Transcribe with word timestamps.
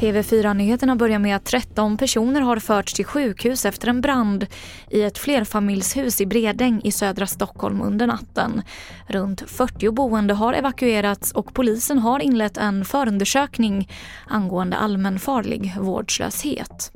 TV4-nyheterna 0.00 0.96
börjar 0.96 1.18
med 1.18 1.36
att 1.36 1.44
13 1.44 1.96
personer 1.96 2.40
har 2.40 2.56
förts 2.56 2.94
till 2.94 3.04
sjukhus 3.04 3.64
efter 3.64 3.88
en 3.88 4.00
brand 4.00 4.46
i 4.90 5.02
ett 5.02 5.18
flerfamiljshus 5.18 6.20
i 6.20 6.26
Bredäng 6.26 6.80
i 6.84 6.92
södra 6.92 7.26
Stockholm 7.26 7.82
under 7.82 8.06
natten. 8.06 8.62
Runt 9.06 9.40
40 9.50 9.90
boende 9.90 10.34
har 10.34 10.54
evakuerats 10.54 11.32
och 11.32 11.54
polisen 11.54 11.98
har 11.98 12.20
inlett 12.20 12.56
en 12.56 12.84
förundersökning 12.84 13.88
angående 14.26 14.76
allmänfarlig 14.76 15.74
vårdslöshet. 15.80 16.92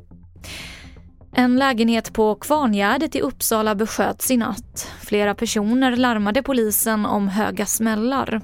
En 1.37 1.57
lägenhet 1.57 2.12
på 2.12 2.35
Kvarngärdet 2.35 3.17
i 3.17 3.21
Uppsala 3.21 3.75
besköts 3.75 4.30
i 4.30 4.37
natt. 4.37 4.93
Flera 5.00 5.35
personer 5.35 5.96
larmade 5.96 6.43
polisen 6.43 7.07
om 7.07 7.29
höga 7.29 7.67
smällar. 7.67 8.41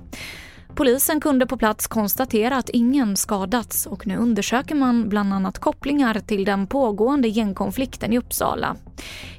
Polisen 0.75 1.21
kunde 1.21 1.47
på 1.47 1.57
plats 1.57 1.87
konstatera 1.87 2.57
att 2.57 2.69
ingen 2.69 3.17
skadats 3.17 3.87
och 3.87 4.07
nu 4.07 4.17
undersöker 4.17 4.75
man 4.75 5.09
bland 5.09 5.35
annat 5.35 5.59
kopplingar 5.59 6.21
till 6.21 6.45
den 6.45 6.67
pågående 6.67 7.29
gängkonflikten 7.29 8.13
i 8.13 8.19
Uppsala. 8.19 8.77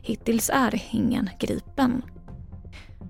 Hittills 0.01 0.49
är 0.53 0.81
ingen 0.91 1.29
gripen. 1.39 2.01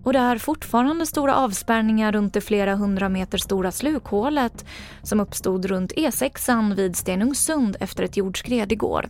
Och 0.04 0.14
det 0.14 0.20
är 0.20 0.38
fortfarande 0.38 1.06
stora 1.06 1.36
avspärrningar 1.36 2.12
runt 2.12 2.34
det 2.34 2.42
flera 2.42 2.76
hundra 2.76 3.10
meter 3.10 3.38
stora 3.38 3.72
slukhålet 3.72 4.66
som 5.04 5.20
uppstod 5.20 5.66
runt 5.66 5.94
E6 5.94 6.76
vid 6.76 6.96
Stenungsund 6.96 7.78
efter 7.80 8.04
ett 8.04 8.18
jordskred 8.18 8.72
igår. 8.72 9.10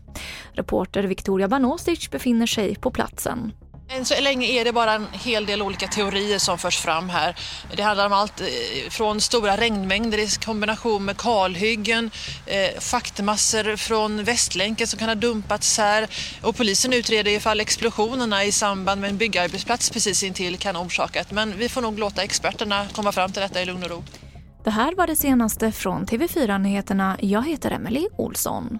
Reporter 0.54 1.04
Victoria 1.04 1.48
Banosic 1.48 2.12
befinner 2.12 2.48
sig 2.48 2.76
på 2.76 2.92
platsen. 2.92 3.52
Än 3.98 4.06
så 4.06 4.22
länge 4.22 4.48
är 4.48 4.66
det 4.66 4.74
bara 4.74 4.94
en 4.94 5.08
hel 5.12 5.46
del 5.46 5.62
olika 5.62 5.88
teorier 5.88 6.40
som 6.40 6.58
förs 6.58 6.78
fram 6.78 7.10
här. 7.10 7.36
Det 7.76 7.84
handlar 7.84 8.06
om 8.06 8.14
allt 8.14 8.42
eh, 8.42 8.48
från 8.90 9.22
stora 9.22 9.58
regnmängder 9.58 10.18
i 10.18 10.28
kombination 10.46 11.06
med 11.06 11.18
kalhyggen, 11.18 12.12
eh, 12.46 12.80
faktmassor 12.80 13.76
från 13.76 14.24
Västlänken 14.24 14.88
som 14.88 15.00
kan 15.00 15.08
ha 15.08 15.16
dumpats 15.16 15.78
här 15.78 16.08
och 16.42 16.56
polisen 16.56 16.94
utreder 16.94 17.32
ifall 17.32 17.60
explosionerna 17.60 18.44
i 18.44 18.52
samband 18.52 19.02
med 19.02 19.10
en 19.10 19.18
byggarbetsplats 19.18 19.90
precis 19.90 20.24
intill 20.24 20.58
kan 20.58 20.76
ha 20.76 20.84
orsakat. 20.84 21.32
Men 21.32 21.58
vi 21.58 21.70
får 21.70 21.82
nog 21.82 22.00
låta 22.00 22.24
experterna 22.24 22.88
komma 22.94 23.12
fram 23.12 23.32
till 23.32 23.42
detta 23.42 23.62
i 23.62 23.66
lugn 23.66 23.84
och 23.84 23.90
ro. 23.90 24.04
Det 24.64 24.72
här 24.72 24.96
var 24.96 25.08
det 25.08 25.16
senaste 25.16 25.72
från 25.72 26.06
TV4 26.06 26.58
Nyheterna. 26.58 27.18
Jag 27.22 27.48
heter 27.48 27.72
Emily 27.72 28.08
Olsson. 28.18 28.80